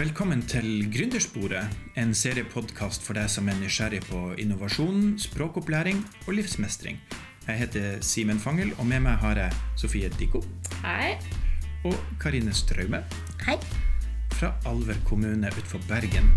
Velkommen 0.00 0.40
til 0.48 0.86
Gründersporet, 0.88 1.74
en 2.00 2.14
seriepodkast 2.16 3.02
for 3.04 3.18
deg 3.18 3.26
som 3.28 3.50
er 3.52 3.58
nysgjerrig 3.60 3.98
på 4.06 4.20
innovasjon, 4.40 5.18
språkopplæring 5.20 5.98
og 6.22 6.38
livsmestring. 6.38 6.96
Jeg 7.44 7.58
heter 7.58 7.98
Simen 8.00 8.40
Fangel, 8.40 8.70
og 8.78 8.88
med 8.88 9.04
meg 9.04 9.18
har 9.20 9.36
jeg 9.36 9.58
Sofie 9.82 10.08
Dikko 10.14 10.40
Hei. 10.86 11.18
og 11.84 11.98
Karine 12.22 12.54
Straume 12.56 13.02
Hei. 13.44 13.58
fra 14.38 14.54
Alver 14.72 14.96
kommune 15.04 15.52
utenfor 15.52 15.84
Bergen. 15.90 16.32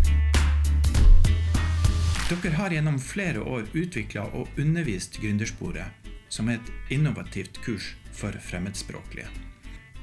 Dere 2.27 2.53
har 2.59 2.75
gjennom 2.75 2.99
flere 2.99 3.47
år 3.47 3.71
utvikla 3.71 4.27
og 4.33 4.51
undervist 4.59 5.21
Gründersporet, 5.23 6.11
som 6.27 6.51
er 6.51 6.59
et 6.59 6.75
innovativt 6.99 7.63
kurs 7.63 7.93
for 8.11 8.35
fremmedspråklige. 8.43 9.52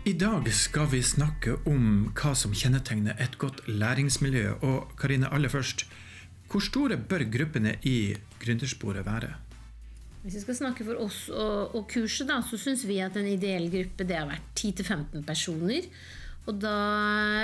I 0.08 0.14
dag 0.16 0.46
skal 0.56 0.86
vi 0.88 1.02
snakke 1.04 1.58
om 1.68 2.06
hva 2.16 2.30
som 2.32 2.54
kjennetegner 2.56 3.18
et 3.20 3.34
godt 3.36 3.58
læringsmiljø. 3.68 4.54
Og 4.64 4.94
Karine, 4.96 5.28
aller 5.28 5.52
først, 5.52 5.82
hvor 6.48 6.62
store 6.64 6.96
bør 6.96 7.26
gruppene 7.28 7.74
i 7.84 8.14
Gründersporet 8.40 9.04
være? 9.04 9.34
Hvis 10.22 10.38
vi 10.38 10.40
skal 10.46 10.56
snakke 10.56 10.86
for 10.88 11.02
oss 11.04 11.18
og, 11.28 11.76
og 11.76 11.84
kurset, 11.92 12.30
da, 12.30 12.38
så 12.40 12.56
syns 12.56 12.86
vi 12.88 12.96
at 13.04 13.18
en 13.20 13.28
ideell 13.28 13.68
gruppe 13.72 14.06
det 14.08 14.16
har 14.16 14.30
vært 14.30 14.48
10-15 14.56 15.26
personer. 15.26 15.90
Og 16.48 16.56
da 16.62 16.78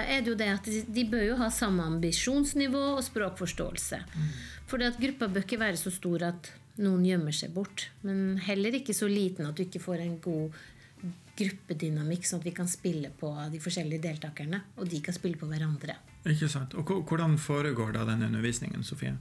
er 0.08 0.24
det 0.24 0.32
jo 0.32 0.38
det 0.40 0.48
at 0.54 0.70
de, 0.72 0.80
de 0.96 1.04
bør 1.12 1.26
jo 1.26 1.36
ha 1.42 1.50
samme 1.52 1.84
ambisjonsnivå 1.84 2.86
og 2.94 3.02
språkforståelse. 3.04 4.00
For 4.72 4.80
at 4.80 4.96
gruppa 5.02 5.28
bør 5.28 5.44
ikke 5.44 5.60
være 5.60 5.76
så 5.82 5.92
stor 5.92 6.24
at 6.32 6.48
noen 6.80 7.04
gjemmer 7.04 7.36
seg 7.36 7.52
bort. 7.52 7.90
Men 8.00 8.40
heller 8.48 8.80
ikke 8.80 8.96
så 8.96 9.12
liten 9.12 9.44
at 9.44 9.60
du 9.60 9.66
ikke 9.66 9.84
får 9.84 10.06
en 10.06 10.16
god 10.24 10.56
gruppedynamikk, 11.36 12.26
sånn 12.26 12.42
at 12.42 12.48
vi 12.48 12.54
kan 12.56 12.68
spille 12.70 13.12
på 13.20 13.30
de 13.52 13.60
forskjellige 13.62 14.04
deltakerne. 14.08 14.62
Og 14.80 14.88
de 14.90 15.00
kan 15.04 15.16
spille 15.16 15.38
på 15.40 15.48
hverandre. 15.50 15.98
Ikke 16.26 16.48
sant? 16.50 16.74
Og 16.74 16.90
hvordan 17.06 17.36
foregår 17.38 17.94
da 17.96 18.04
den 18.08 18.24
undervisningen, 18.26 18.84
Sofie? 18.86 19.14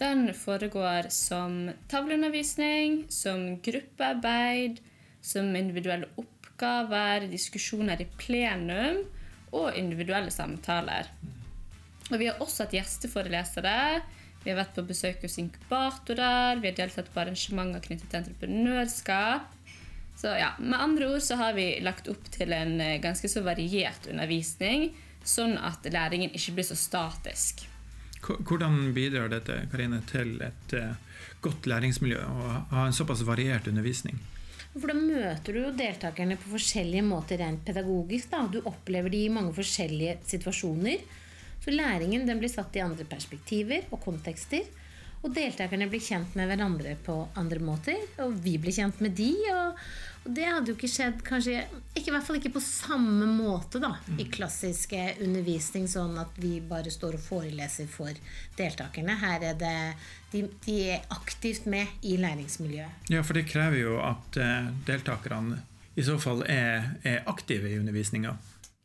Den 0.00 0.30
foregår 0.34 1.10
som 1.12 1.70
tavleundervisning, 1.92 3.04
som 3.12 3.58
gruppearbeid, 3.60 4.80
som 5.20 5.50
individuelle 5.56 6.08
oppgaver, 6.20 7.26
diskusjoner 7.28 8.00
i 8.00 8.08
plenum 8.20 9.02
og 9.52 9.76
individuelle 9.76 10.32
samtaler. 10.32 11.10
Og 12.10 12.16
vi 12.18 12.30
har 12.30 12.40
også 12.40 12.64
hatt 12.64 12.74
gjesteforelesere. 12.78 13.76
Vi 14.40 14.50
har 14.50 14.62
vært 14.62 14.74
på 14.78 14.86
besøk 14.88 15.20
hos 15.26 15.36
inkubatorer. 15.42 16.60
Vi 16.62 16.70
har 16.70 16.78
deltatt 16.78 17.10
på 17.12 17.20
arrangementer 17.20 17.84
knyttet 17.84 18.08
til 18.08 18.22
entreprenørskap. 18.22 19.52
Så 20.20 20.26
ja, 20.36 20.52
Med 20.58 20.80
andre 20.80 21.06
ord 21.14 21.22
så 21.22 21.38
har 21.40 21.54
vi 21.56 21.78
lagt 21.80 22.08
opp 22.12 22.26
til 22.32 22.52
en 22.52 22.80
eh, 22.80 22.98
ganske 23.00 23.28
så 23.28 23.40
variert 23.40 24.04
undervisning, 24.10 24.90
sånn 25.24 25.56
at 25.56 25.86
læringen 25.88 26.34
ikke 26.36 26.58
blir 26.58 26.66
så 26.68 26.76
statisk. 26.76 27.64
Hvordan 28.20 28.90
bidrar 28.92 29.30
dette 29.32 29.62
Karine, 29.72 30.02
til 30.10 30.34
et 30.44 30.74
eh, 30.76 31.24
godt 31.40 31.64
læringsmiljø 31.72 32.20
å 32.20 32.50
ha 32.74 32.84
en 32.84 32.96
såpass 32.96 33.24
variert 33.24 33.70
undervisning? 33.70 34.20
For 34.74 34.92
da 34.92 34.98
møter 34.98 35.56
du 35.56 35.62
jo 35.62 35.72
deltakerne 35.74 36.36
på 36.38 36.52
forskjellige 36.52 37.06
måter 37.06 37.40
rent 37.40 37.64
pedagogisk. 37.66 38.28
Da. 38.30 38.44
Du 38.52 38.60
opplever 38.68 39.10
de 39.10 39.24
i 39.24 39.32
mange 39.32 39.54
forskjellige 39.56 40.20
situasjoner. 40.30 41.00
Så 41.64 41.72
læringen 41.72 42.28
den 42.28 42.38
blir 42.40 42.52
satt 42.52 42.76
i 42.76 42.84
andre 42.84 43.08
perspektiver 43.08 43.88
og 43.90 44.04
kontekster. 44.04 44.68
Og 45.20 45.34
deltakerne 45.36 45.88
blir 45.90 46.00
kjent 46.00 46.36
med 46.38 46.48
hverandre 46.48 46.94
på 47.04 47.14
andre 47.38 47.60
måter. 47.60 47.98
Og 48.24 48.38
vi 48.40 48.54
blir 48.60 48.72
kjent 48.72 49.02
med 49.04 49.12
de. 49.18 49.28
Og, 49.52 49.80
og 50.24 50.30
det 50.36 50.46
hadde 50.48 50.72
jo 50.72 50.76
ikke 50.78 50.88
skjedd 50.88 51.20
kanskje 51.26 51.58
ikke, 51.60 52.06
I 52.06 52.14
hvert 52.14 52.24
fall 52.24 52.38
ikke 52.38 52.54
på 52.54 52.62
samme 52.64 53.28
måte 53.28 53.82
da, 53.82 53.92
i 54.16 54.24
klassisk 54.32 54.94
eh, 54.96 55.20
undervisning, 55.20 55.88
sånn 55.92 56.16
at 56.22 56.40
vi 56.40 56.54
bare 56.64 56.92
står 56.92 57.18
og 57.18 57.24
foreleser 57.24 57.90
for 57.92 58.16
deltakerne. 58.56 59.18
Her 59.20 59.46
er 59.50 59.60
det 59.60 59.74
de, 60.32 60.46
de 60.64 60.78
er 60.96 61.04
aktivt 61.12 61.68
med 61.68 62.00
i 62.00 62.16
læringsmiljøet. 62.20 63.12
Ja, 63.12 63.24
for 63.26 63.36
det 63.36 63.48
krever 63.50 63.80
jo 63.82 64.00
at 64.00 64.40
eh, 64.40 64.72
deltakerne 64.88 65.60
i 66.00 66.06
så 66.06 66.16
fall 66.22 66.46
er, 66.48 66.94
er 67.04 67.26
aktive 67.28 67.68
i 67.68 67.76
undervisninga. 67.76 68.38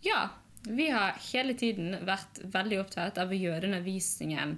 Ja, 0.04 0.28
vi 0.68 0.90
har 0.92 1.16
hele 1.32 1.54
tiden 1.56 1.96
vært 2.04 2.42
veldig 2.52 2.82
opptatt 2.82 3.20
av 3.22 3.32
å 3.32 3.38
gjøre 3.38 3.70
undervisningen 3.70 4.58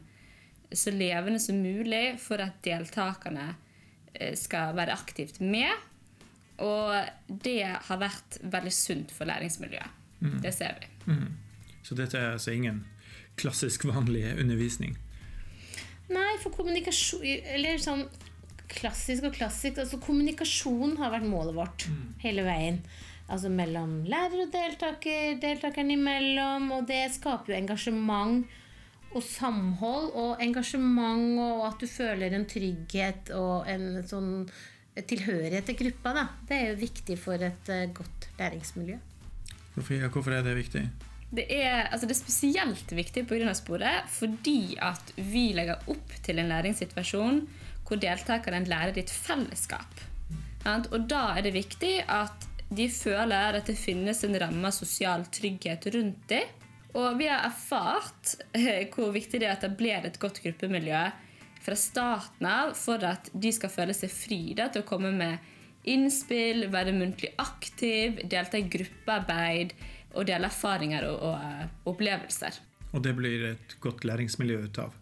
så 0.71 0.91
levende 0.91 1.39
som 1.39 1.59
mulig 1.63 2.17
for 2.19 2.41
at 2.43 2.59
deltakerne 2.65 3.53
eh, 4.13 4.35
skal 4.35 4.75
være 4.77 4.95
aktivt 4.97 5.39
med. 5.39 5.71
Og 6.63 6.93
det 7.27 7.63
har 7.63 8.01
vært 8.01 8.39
veldig 8.41 8.73
sunt 8.73 9.13
for 9.13 9.29
læringsmiljøet. 9.29 9.93
Det 10.41 10.49
ser 10.53 10.79
vi. 10.81 10.87
Mm. 11.13 11.35
Så 11.85 11.95
dette 11.95 12.17
er 12.17 12.33
altså 12.33 12.51
ingen 12.51 12.81
klassisk 13.37 13.85
vanlig 13.85 14.25
undervisning. 14.33 14.95
Nei, 16.09 16.31
for 16.41 16.55
kommunikasjon 16.55 17.21
Eller 17.53 17.81
sånn 17.83 18.05
klassisk 18.71 19.27
og 19.27 19.35
klassisk 19.35 19.81
altså 19.83 19.99
Kommunikasjon 20.03 20.95
har 21.01 21.11
vært 21.13 21.27
målet 21.27 21.55
vårt 21.55 21.85
hele 22.23 22.45
veien. 22.47 22.81
Altså 23.27 23.51
mellom 23.51 24.01
lærer 24.07 24.45
og 24.45 24.53
deltaker, 24.53 25.37
deltakerne 25.43 25.97
imellom. 25.97 26.71
Og 26.79 26.87
det 26.89 27.05
skaper 27.15 27.53
jo 27.53 27.59
engasjement 27.59 28.47
og 29.17 29.25
samhold 29.25 30.11
og 30.13 30.41
engasjement, 30.43 31.37
og 31.41 31.67
at 31.71 31.81
du 31.81 31.89
føler 31.89 32.33
en 32.37 32.47
trygghet 32.49 33.33
og 33.37 33.67
en 33.69 34.01
sånn 34.07 34.31
tilhørighet 34.97 35.67
til 35.67 35.77
gruppa. 35.83 36.13
Da. 36.15 36.25
Det 36.47 36.57
er 36.57 36.71
jo 36.71 36.79
viktig 36.81 37.19
for 37.21 37.43
et 37.49 37.69
eh, 37.73 37.89
godt 37.93 38.29
læringsmiljø. 38.39 38.97
Hvorfor 39.77 40.33
er 40.33 40.41
det 40.45 40.55
viktig? 40.57 40.87
Det 41.27 41.43
er, 41.51 41.89
altså 41.91 42.07
det 42.07 42.15
er 42.15 42.21
spesielt 42.21 42.91
viktig 42.95 43.25
på 43.27 43.37
sporet 43.59 44.07
fordi 44.09 44.77
at 44.79 45.11
vi 45.17 45.51
legger 45.53 45.83
opp 45.91 46.13
til 46.23 46.39
en 46.39 46.47
læringssituasjon 46.47 47.41
hvor 47.87 47.99
deltakerne 47.99 48.63
lærer 48.67 48.95
ditt 48.95 49.11
fellesskap. 49.11 50.05
Og 50.67 51.03
da 51.07 51.37
er 51.37 51.45
det 51.45 51.53
viktig 51.55 51.99
at 52.07 52.47
de 52.67 52.87
føler 52.91 53.59
at 53.59 53.67
det 53.69 53.77
finnes 53.79 54.23
en 54.23 54.35
ramme 54.39 54.67
av 54.67 54.75
sosial 54.75 55.23
trygghet 55.31 55.87
rundt 55.95 56.25
dem. 56.31 56.47
Og 56.97 57.17
vi 57.19 57.27
har 57.29 57.45
erfart 57.45 58.35
eh, 58.57 58.87
hvor 58.93 59.13
viktig 59.13 59.41
det 59.41 59.47
er 59.47 59.55
å 59.55 59.59
etablere 59.59 60.09
et 60.09 60.19
godt 60.21 60.41
gruppemiljø 60.43 61.03
fra 61.61 61.75
starten 61.77 62.47
av 62.47 62.73
for 62.77 63.03
at 63.05 63.29
de 63.33 63.51
skal 63.53 63.71
føle 63.73 63.95
seg 63.95 64.11
fri 64.13 64.41
da, 64.57 64.69
til 64.71 64.85
å 64.85 64.87
komme 64.87 65.11
med 65.13 65.53
innspill, 65.87 66.67
være 66.71 66.95
muntlig 66.95 67.33
aktiv, 67.41 68.21
delta 68.29 68.59
i 68.59 68.67
gruppearbeid 68.71 69.75
og 70.17 70.25
dele 70.27 70.49
erfaringer 70.49 71.05
og, 71.09 71.19
og 71.29 71.43
eh, 71.43 71.67
opplevelser. 71.91 72.61
Og 72.95 73.03
det 73.03 73.13
blir 73.17 73.51
et 73.53 73.77
godt 73.83 74.07
læringsmiljø 74.07 74.63
ut 74.65 74.81
av. 74.87 74.95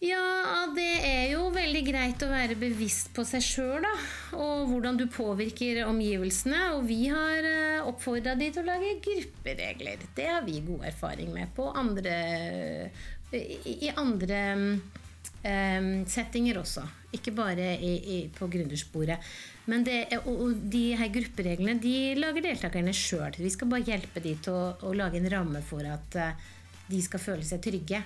Ja, 0.00 0.64
det 0.72 0.92
er 1.04 1.26
jo 1.34 1.50
veldig 1.52 1.80
greit 1.84 2.22
å 2.24 2.30
være 2.30 2.54
bevisst 2.56 3.10
på 3.16 3.24
seg 3.28 3.42
sjøl, 3.44 3.84
da. 3.84 3.90
Og 4.38 4.70
hvordan 4.70 4.96
du 4.96 5.04
påvirker 5.12 5.82
omgivelsene. 5.84 6.70
Og 6.78 6.86
vi 6.88 7.02
har 7.12 7.44
oppfordra 7.88 8.36
de 8.38 8.50
til 8.52 8.62
å 8.62 8.68
lage 8.68 8.98
grupperegler. 9.04 10.06
Det 10.16 10.26
har 10.28 10.44
vi 10.46 10.60
god 10.66 10.88
erfaring 10.90 11.32
med 11.34 11.52
på 11.56 11.68
andre 11.76 12.16
I, 13.32 13.92
andre 13.94 14.40
um, 14.60 15.90
settinger 16.10 16.60
også. 16.60 16.84
Ikke 17.16 17.34
bare 17.34 17.74
i, 17.78 17.92
i, 18.16 18.18
på 18.34 18.48
gründersporet. 18.50 19.32
Men 19.70 19.84
det, 19.86 19.98
og, 20.22 20.30
og 20.34 20.64
de 20.72 20.84
her 20.98 21.12
gruppereglene 21.14 21.76
de 21.82 22.14
lager 22.18 22.48
deltakerne 22.48 22.94
sjøl. 22.96 23.38
Vi 23.38 23.52
skal 23.52 23.70
bare 23.70 23.86
hjelpe 23.86 24.22
de 24.24 24.34
til 24.42 24.56
å, 24.56 24.64
å 24.86 24.94
lage 24.96 25.20
en 25.20 25.30
ramme 25.30 25.62
for 25.66 25.86
at 25.86 26.18
uh, 26.18 26.48
de 26.90 27.04
skal 27.04 27.22
føle 27.22 27.46
seg 27.46 27.62
trygge. 27.62 28.02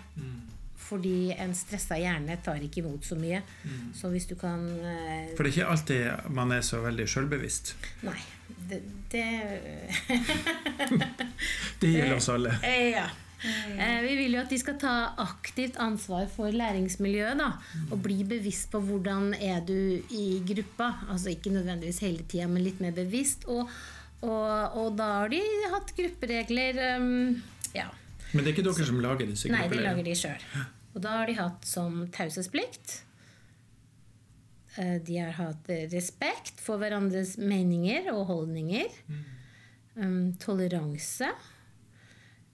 Fordi 0.85 1.33
en 1.41 1.55
stressa 1.57 1.97
hjerne 1.97 2.37
tar 2.45 2.61
ikke 2.61 2.83
imot 2.83 3.07
så 3.09 3.17
mye. 3.17 3.41
Så 3.97 4.11
hvis 4.13 4.27
du 4.29 4.35
kan 4.37 4.67
eh, 4.85 5.31
For 5.37 5.43
det 5.47 5.51
er 5.51 5.57
ikke 5.57 5.71
alltid 5.73 6.31
man 6.37 6.53
er 6.53 6.61
så 6.67 6.83
veldig 6.85 7.07
sjølbevisst. 7.09 7.75
Nei. 8.05 8.19
Det, 8.69 8.79
det 9.13 9.25
Det 11.81 11.89
gjelder 11.93 12.17
oss 12.17 12.29
alle. 12.33 12.57
Eh, 12.63 12.91
Ja. 12.95 13.07
Eh, 13.45 14.01
Vi 14.01 14.15
vil 14.17 14.37
jo 14.37 14.41
at 14.41 14.49
de 14.53 14.59
skal 14.61 14.79
ta 14.81 14.93
aktivt 15.21 15.77
ansvar 15.83 16.27
for 16.33 16.49
læringsmiljøet. 16.53 17.37
da, 17.39 17.51
Og 17.91 18.01
bli 18.03 18.23
bevisst 18.25 18.71
på 18.73 18.81
hvordan 18.81 19.35
er 19.37 19.61
du 19.61 20.01
i 20.11 20.41
gruppa. 20.49 20.93
Altså 21.11 21.29
ikke 21.35 21.53
nødvendigvis 21.53 22.01
hele 22.01 22.25
tida, 22.29 22.47
men 22.49 22.65
litt 22.65 22.81
mer 22.81 22.93
bevisst. 22.97 23.45
Og, 23.45 23.69
og, 24.23 24.79
og 24.81 24.97
da 24.97 25.11
har 25.21 25.29
de 25.29 25.43
hatt 25.75 25.93
grupperegler. 25.97 26.81
Um, 26.97 27.43
ja. 27.75 27.89
Men 28.35 28.43
det 28.43 28.51
er 28.51 28.57
ikke 28.57 28.67
dere 28.67 28.87
som 28.89 29.01
lager 29.03 29.31
disse 29.31 29.51
Nei, 29.53 29.67
det 29.71 29.83
lager 29.83 30.07
de 30.07 30.15
sjøl. 30.19 30.47
Og 30.95 31.03
da 31.03 31.19
har 31.21 31.31
de 31.31 31.37
hatt 31.39 31.67
som 31.67 32.05
taushetsplikt 32.15 32.95
eh, 34.79 34.99
De 35.07 35.19
har 35.19 35.35
hatt 35.39 35.71
respekt 35.93 36.63
for 36.63 36.83
hverandres 36.83 37.37
meninger 37.39 38.11
og 38.15 38.27
holdninger. 38.33 39.01
Mm. 39.95 40.35
toleranse. 40.43 41.29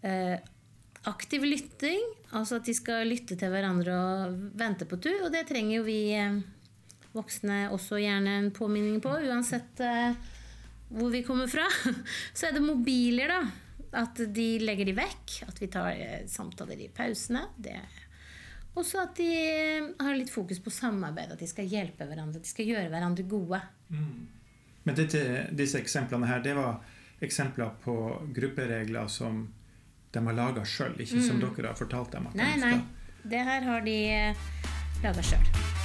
Eh, 0.04 0.36
aktiv 1.08 1.44
lytting, 1.48 2.02
altså 2.36 2.58
at 2.60 2.68
de 2.68 2.74
skal 2.76 3.08
lytte 3.08 3.38
til 3.40 3.48
hverandre 3.52 3.94
og 3.96 4.34
vente 4.60 4.84
på 4.88 5.00
tur. 5.00 5.24
Og 5.24 5.32
det 5.32 5.46
trenger 5.48 5.78
jo 5.78 5.86
vi 5.88 6.02
eh, 6.12 6.36
voksne 7.16 7.70
også 7.72 8.02
gjerne 8.02 8.36
en 8.42 8.52
påminning 8.52 9.00
på, 9.00 9.16
uansett 9.24 9.80
hvor 10.90 11.08
vi 11.10 11.24
kommer 11.24 11.48
fra. 11.48 11.64
Så 12.36 12.50
er 12.50 12.54
det 12.58 12.64
mobiler, 12.66 13.32
da. 13.32 13.69
At 13.96 14.20
de 14.34 14.46
legger 14.62 14.86
de 14.86 14.94
vekk. 14.98 15.40
At 15.48 15.58
vi 15.62 15.68
tar 15.72 15.90
eh, 15.94 16.22
samtaler 16.30 16.78
i 16.80 16.88
pausene. 16.94 17.46
Det 17.58 17.78
også 18.78 19.00
at 19.02 19.16
de 19.18 19.28
eh, 19.34 19.88
har 19.98 20.14
litt 20.14 20.30
fokus 20.30 20.60
på 20.62 20.70
samarbeid, 20.70 21.32
at 21.34 21.42
de 21.42 21.48
skal 21.50 21.66
hjelpe 21.68 22.06
hverandre, 22.06 22.38
at 22.38 22.46
de 22.46 22.52
skal 22.52 22.68
gjøre 22.70 22.88
hverandre 22.92 23.26
gode. 23.28 23.58
Men 23.90 24.96
dette, 24.96 25.24
disse 25.58 25.80
eksemplene 25.82 26.30
her, 26.30 26.44
det 26.44 26.54
var 26.58 26.78
eksempler 27.20 27.74
på 27.82 27.96
grupperegler 28.36 29.10
som 29.12 29.42
de 30.14 30.24
har 30.26 30.38
laga 30.38 30.64
sjøl, 30.66 30.96
ikke 31.02 31.20
som 31.26 31.42
dere 31.42 31.72
har 31.72 31.78
fortalt 31.78 32.14
dem. 32.14 32.30
at 32.30 32.38
Nei, 32.38 32.54
de 32.54 32.64
nei. 32.64 32.72
skal... 32.78 33.28
Det 33.30 33.44
her 33.50 33.68
har 33.68 33.84
de 33.84 33.98
laga 35.04 35.28
sjøl. 35.32 35.79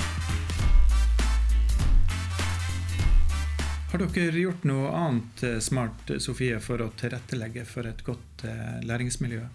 Har 3.96 4.02
dere 4.12 4.42
gjort 4.42 4.66
noe 4.68 4.90
annet 4.92 5.44
eh, 5.48 5.60
smart, 5.64 6.10
eh, 6.12 6.18
Sofie, 6.20 6.58
for 6.60 6.82
å 6.84 6.90
tilrettelegge 7.00 7.62
for 7.64 7.88
et 7.88 8.02
godt 8.04 8.42
eh, 8.44 8.82
læringsmiljø? 8.84 9.46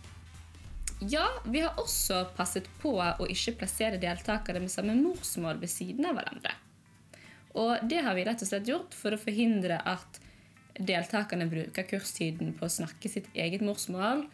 Ja, 1.13 1.27
vi 1.45 1.61
har 1.61 1.77
også 1.77 2.23
passet 2.39 2.71
på 2.81 2.95
å 2.97 3.27
ikke 3.29 3.59
plassere 3.61 3.99
deltakere 4.01 4.63
med 4.65 4.73
samme 4.73 4.95
morsmål 4.97 5.61
ved 5.61 5.69
siden 5.69 6.09
av 6.09 6.17
hverandre. 6.17 6.55
Og 7.61 7.85
det 7.93 7.99
har 8.07 8.17
vi 8.17 8.25
rett 8.31 8.41
og 8.41 8.49
slett 8.49 8.71
gjort 8.73 8.97
for 8.97 9.13
å 9.13 9.21
forhindre 9.21 9.77
at 9.93 10.17
deltakerne 10.79 11.45
bruker 11.51 11.85
kurstiden 11.91 12.55
på 12.57 12.65
å 12.65 12.73
snakke 12.79 13.13
sitt 13.13 13.29
eget 13.37 13.61
morsmål 13.61 14.25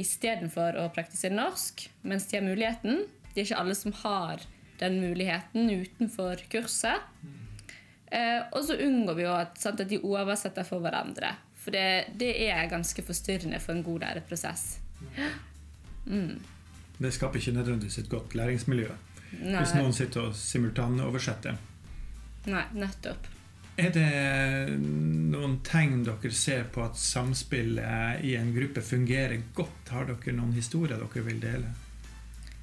istedenfor 0.00 0.80
å 0.80 0.86
praktisere 0.96 1.36
norsk, 1.36 1.84
mens 2.00 2.30
de 2.30 2.40
har 2.40 2.48
muligheten. 2.48 3.04
Det 3.34 3.42
er 3.42 3.50
ikke 3.50 3.60
alle 3.60 3.76
som 3.76 3.92
har 4.06 4.48
den 4.80 5.02
muligheten 5.04 5.68
utenfor 5.68 6.48
kurset. 6.48 7.12
Eh, 8.10 8.40
og 8.52 8.64
så 8.66 8.76
unngår 8.82 9.14
vi 9.18 9.22
jo 9.26 9.32
at, 9.36 9.58
sant, 9.60 9.80
at 9.80 9.90
de 9.90 10.00
oversetter 10.02 10.66
for 10.66 10.82
hverandre. 10.82 11.34
For 11.60 11.74
det, 11.74 12.16
det 12.18 12.32
er 12.48 12.70
ganske 12.70 13.04
forstyrrende 13.04 13.60
for 13.62 13.76
en 13.76 13.84
god 13.86 14.00
læreprosess. 14.06 14.78
Det 17.00 17.12
skaper 17.14 17.38
ikke 17.40 17.52
nødvendigvis 17.56 17.98
et 18.02 18.08
godt 18.10 18.34
læringsmiljø. 18.34 18.88
Nei, 19.40 19.60
Hvis 19.60 19.74
noen 19.76 19.92
sitter 19.94 20.30
og 20.30 20.34
simultanoversetter. 20.36 21.58
nei 22.50 22.64
nettopp. 22.74 23.28
Er 23.80 23.92
det 23.94 24.78
noen 24.80 25.60
tegn 25.64 26.02
dere 26.04 26.32
ser 26.34 26.66
på 26.72 26.82
at 26.84 26.98
samspillet 27.00 28.24
i 28.26 28.34
en 28.36 28.50
gruppe 28.56 28.82
fungerer 28.84 29.38
godt? 29.56 29.92
Har 29.94 30.08
dere 30.10 30.34
noen 30.36 30.52
historier 30.56 30.98
dere 31.00 31.24
vil 31.24 31.38
dele? 31.40 31.70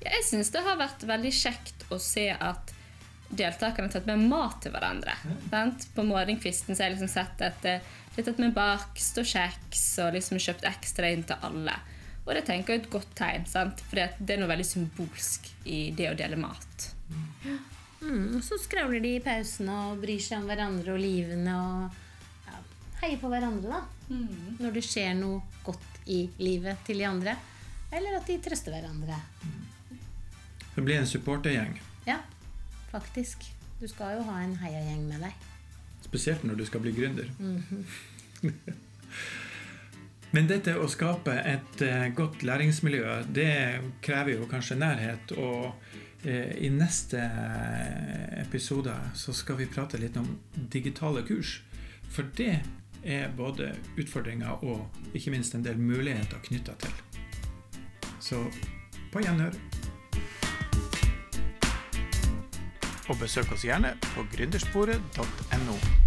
Ja, 0.04 0.12
jeg 0.12 0.26
syns 0.28 0.52
det 0.54 0.62
har 0.66 0.78
vært 0.78 1.08
veldig 1.10 1.32
kjekt 1.34 1.88
å 1.90 1.98
se 2.02 2.28
at 2.36 2.74
deltakerne 3.30 3.92
tatt 3.92 4.08
med 4.08 4.24
mat 4.30 4.62
til 4.64 4.74
hverandre. 4.74 5.16
Sant? 5.52 5.88
På 5.96 6.06
morgenkvisten 6.08 6.76
så 6.76 6.84
har 6.84 6.90
jeg 6.90 6.98
liksom 6.98 7.12
sett 7.12 7.44
at 7.44 7.68
eh, 7.68 7.86
de 8.14 8.22
har 8.22 8.28
tatt 8.30 8.42
med 8.42 8.56
bakst 8.56 9.20
og 9.22 9.28
kjeks 9.28 9.86
og 10.04 10.16
liksom 10.16 10.42
kjøpt 10.42 10.68
ekstra 10.70 11.12
inn 11.14 11.26
til 11.28 11.48
alle. 11.48 11.76
Og 12.26 12.34
det 12.36 12.44
tenker 12.48 12.74
jeg 12.74 12.82
er 12.82 12.86
et 12.86 12.92
godt 12.92 13.12
tegn, 13.16 13.46
sant? 13.48 13.84
for 13.88 14.00
det 14.00 14.34
er 14.36 14.42
noe 14.42 14.52
veldig 14.52 14.68
symbolsk 14.68 15.48
i 15.70 15.82
det 15.96 16.10
å 16.12 16.18
dele 16.20 16.40
mat. 16.40 16.88
Mm, 18.02 18.38
og 18.38 18.42
så 18.46 18.60
skravler 18.62 19.04
de 19.04 19.14
i 19.18 19.24
pausene 19.24 19.76
og 19.90 20.02
bryr 20.02 20.20
seg 20.24 20.42
om 20.42 20.50
hverandre 20.50 20.96
og 20.96 21.02
livene 21.02 21.54
og 21.56 22.02
ja, 22.48 22.60
heier 23.04 23.22
på 23.22 23.32
hverandre, 23.32 23.80
da. 23.80 24.18
Når 24.60 24.76
det 24.76 24.84
skjer 24.86 25.16
noe 25.20 25.42
godt 25.66 26.02
i 26.08 26.24
livet 26.40 26.84
til 26.88 27.02
de 27.02 27.08
andre. 27.08 27.36
Eller 27.92 28.18
at 28.20 28.28
de 28.28 28.38
trøster 28.44 28.76
hverandre. 28.76 29.20
Det 30.76 30.84
blir 30.84 31.00
en 31.00 31.10
supportergjeng. 31.10 31.78
Ja, 32.08 32.20
faktisk. 32.92 33.46
Du 33.82 33.88
skal 33.88 34.18
jo 34.18 34.26
ha 34.30 34.42
en 34.42 34.58
heiagjeng 34.62 35.06
med 35.10 35.20
deg. 35.28 35.48
Spesielt 36.08 36.44
når 36.48 36.56
du 36.62 36.66
skal 36.66 36.82
bli 36.84 36.94
gründer. 36.96 37.28
Men 40.36 40.50
dette 40.50 40.74
å 40.76 40.88
skape 40.92 41.34
et 41.48 41.82
eh, 41.86 42.10
godt 42.16 42.44
læringsmiljø, 42.46 43.22
det 43.34 43.54
krever 44.04 44.36
jo 44.36 44.50
kanskje 44.52 44.80
nærhet. 44.80 45.32
Og 45.40 45.72
eh, 46.28 46.52
i 46.68 46.70
neste 46.74 47.22
episode 48.42 48.96
så 49.18 49.36
skal 49.36 49.62
vi 49.62 49.70
prate 49.72 50.02
litt 50.02 50.18
om 50.20 50.28
digitale 50.74 51.24
kurs. 51.28 51.62
For 52.12 52.28
det 52.38 52.60
er 53.08 53.32
både 53.38 53.72
utfordringer 54.00 54.64
og 54.68 55.16
ikke 55.16 55.32
minst 55.32 55.56
en 55.56 55.66
del 55.66 55.80
muligheter 55.80 56.44
knytta 56.50 56.76
til. 56.84 56.96
Så 58.20 58.44
på 59.14 59.24
gjenhør. 59.24 59.56
Og 63.08 63.16
besøk 63.22 63.52
oss 63.56 63.64
gjerne 63.68 63.96
på 64.14 64.26
gründersporet.no. 64.36 66.07